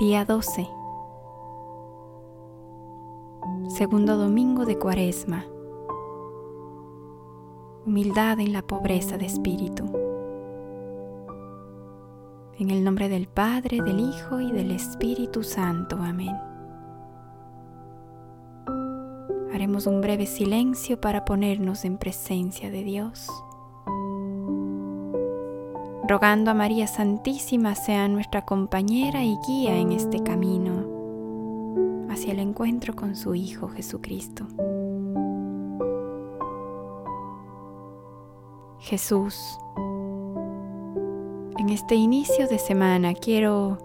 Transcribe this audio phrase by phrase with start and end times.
[0.00, 0.66] Día 12.
[3.68, 5.44] Segundo domingo de Cuaresma.
[7.84, 9.84] Humildad en la pobreza de espíritu.
[12.58, 15.96] En el nombre del Padre, del Hijo y del Espíritu Santo.
[15.96, 16.34] Amén.
[19.52, 23.28] Haremos un breve silencio para ponernos en presencia de Dios
[26.10, 32.96] rogando a María Santísima sea nuestra compañera y guía en este camino hacia el encuentro
[32.96, 34.44] con su Hijo Jesucristo.
[38.80, 39.56] Jesús,
[41.58, 43.78] en este inicio de semana quiero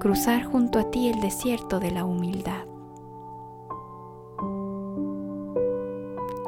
[0.00, 2.71] cruzar junto a ti el desierto de la humildad.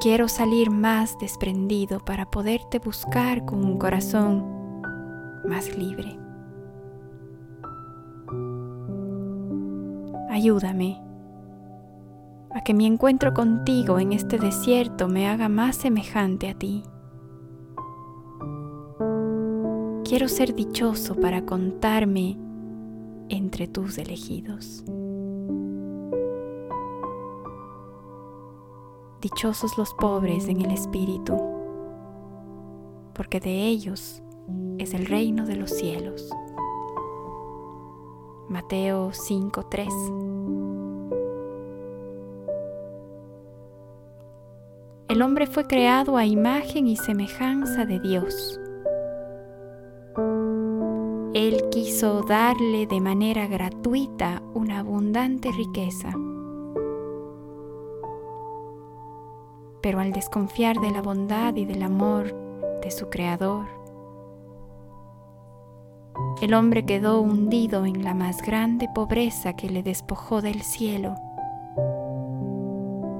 [0.05, 4.45] Quiero salir más desprendido para poderte buscar con un corazón
[5.49, 6.19] más libre.
[10.29, 11.01] Ayúdame
[12.51, 16.83] a que mi encuentro contigo en este desierto me haga más semejante a ti.
[20.05, 22.37] Quiero ser dichoso para contarme
[23.31, 24.85] entre tus elegidos.
[29.25, 31.41] Dichosos los pobres en el espíritu,
[33.15, 34.23] porque de ellos
[34.77, 36.29] es el reino de los cielos.
[38.51, 39.89] Mateo 5:3
[45.09, 48.61] El hombre fue creado a imagen y semejanza de Dios.
[51.33, 56.13] Él quiso darle de manera gratuita una abundante riqueza
[59.85, 62.35] pero al desconfiar de la bondad y del amor
[62.81, 63.67] de su Creador,
[66.41, 71.17] el hombre quedó hundido en la más grande pobreza que le despojó del cielo,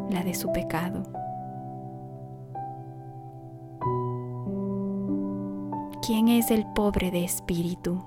[0.09, 1.03] la de su pecado.
[6.01, 8.03] ¿Quién es el pobre de espíritu?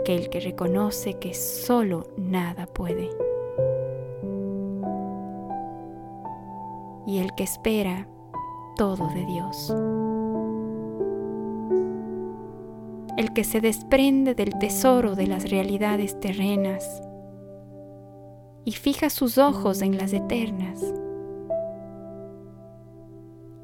[0.00, 3.25] Aquel que reconoce que solo nada puede.
[7.36, 8.08] Y el que espera
[8.76, 9.74] todo de Dios.
[13.16, 17.02] El que se desprende del tesoro de las realidades terrenas
[18.64, 20.82] y fija sus ojos en las eternas.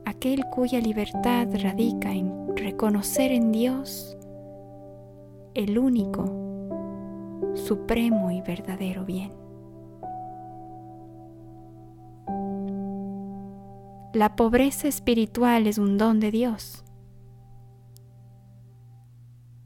[0.04, 4.16] Aquel cuya libertad radica en reconocer en Dios
[5.54, 6.25] el único,
[7.54, 9.41] supremo y verdadero bien.
[14.15, 16.84] La pobreza espiritual es un don de Dios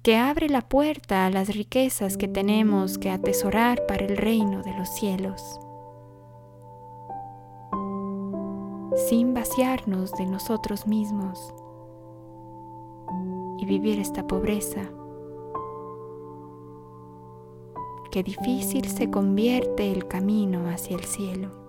[0.05, 4.73] que abre la puerta a las riquezas que tenemos que atesorar para el reino de
[4.79, 5.43] los cielos,
[9.09, 11.53] sin vaciarnos de nosotros mismos
[13.59, 14.83] y vivir esta pobreza,
[18.13, 21.66] que difícil se convierte el camino hacia el cielo.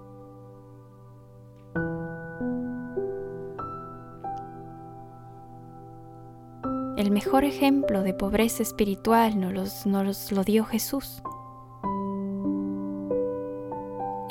[6.97, 9.85] El mejor ejemplo de pobreza espiritual nos,
[10.31, 11.21] lo dio Jesús.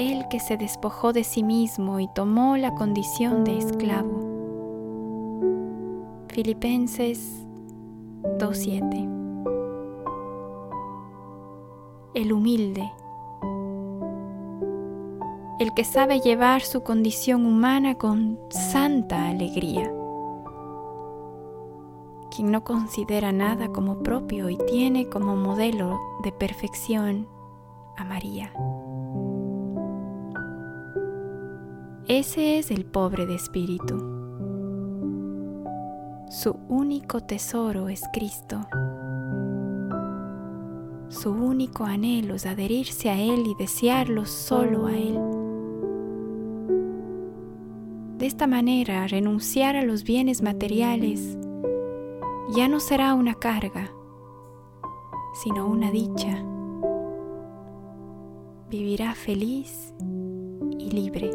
[0.01, 4.19] Él que se despojó de sí mismo y tomó la condición de esclavo.
[6.27, 7.47] Filipenses
[8.41, 9.13] 2.7
[12.15, 12.91] El humilde,
[15.61, 19.89] el que sabe llevar su condición humana con santa alegría
[22.37, 27.27] quien no considera nada como propio y tiene como modelo de perfección
[27.97, 28.53] a María.
[32.07, 33.97] Ese es el pobre de espíritu.
[36.29, 38.61] Su único tesoro es Cristo.
[41.09, 45.19] Su único anhelo es adherirse a Él y desearlo solo a Él.
[48.19, 51.39] De esta manera, renunciar a los bienes materiales
[52.51, 53.91] ya no será una carga,
[55.35, 56.45] sino una dicha.
[58.69, 59.93] Vivirá feliz
[60.79, 61.31] y libre.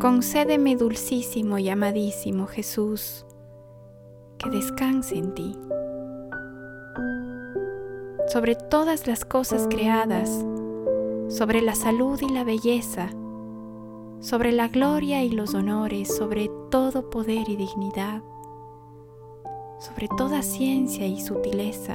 [0.00, 3.26] Concédeme, dulcísimo y amadísimo Jesús,
[4.38, 5.58] que descanse en ti.
[8.28, 10.44] Sobre todas las cosas creadas,
[11.28, 13.10] sobre la salud y la belleza,
[14.20, 18.22] sobre la gloria y los honores, sobre todo poder y dignidad,
[19.78, 21.94] sobre toda ciencia y sutileza,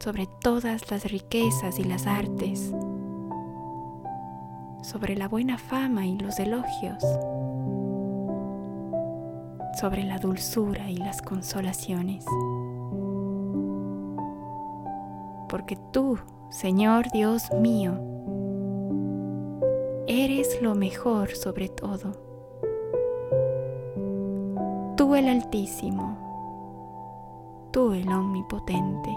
[0.00, 2.74] sobre todas las riquezas y las artes,
[4.82, 7.04] sobre la buena fama y los elogios,
[9.80, 12.24] sobre la dulzura y las consolaciones.
[15.48, 16.18] Porque tú,
[16.50, 18.09] Señor Dios mío,
[20.10, 22.10] eres lo mejor sobre todo.
[24.96, 26.18] Tú el Altísimo,
[27.70, 29.14] tú el Omnipotente,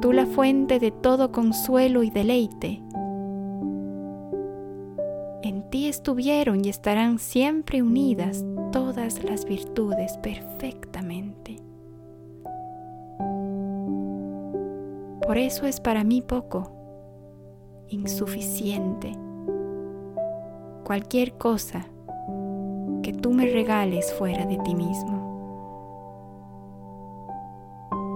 [0.00, 2.80] tú la fuente de todo consuelo y deleite.
[5.42, 11.56] En ti estuvieron y estarán siempre unidas todas las virtudes perfectamente.
[15.26, 16.77] Por eso es para mí poco
[17.88, 19.16] insuficiente.
[20.84, 21.86] Cualquier cosa
[23.02, 25.18] que tú me regales fuera de ti mismo.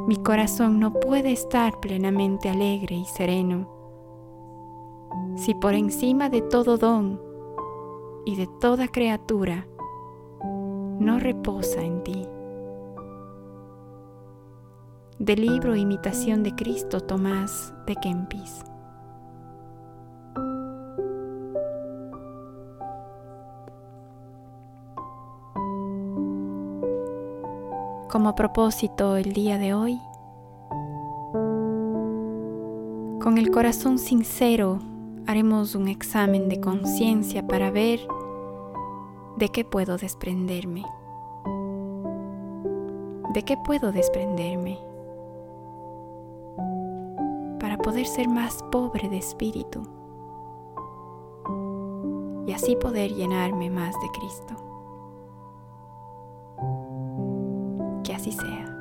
[0.08, 3.82] Mi corazón no puede estar plenamente alegre y sereno
[5.36, 7.20] si por encima de todo don
[8.24, 9.66] y de toda criatura
[10.98, 12.26] no reposa en ti.
[15.18, 18.64] Del libro Imitación de Cristo Tomás de Kempis.
[28.12, 29.98] Como propósito el día de hoy.
[33.22, 34.80] Con el corazón sincero
[35.26, 38.00] haremos un examen de conciencia para ver
[39.38, 40.84] de qué puedo desprenderme.
[43.32, 44.78] ¿De qué puedo desprenderme?
[47.60, 49.84] Para poder ser más pobre de espíritu
[52.46, 54.71] y así poder llenarme más de Cristo.
[58.32, 58.71] Que así sea.